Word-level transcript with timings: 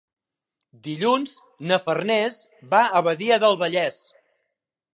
Dilluns 0.87 1.35
na 1.71 1.77
Farners 1.85 2.39
va 2.73 2.81
a 3.01 3.05
Badia 3.09 3.39
del 3.45 3.61
Vallès. 3.65 4.01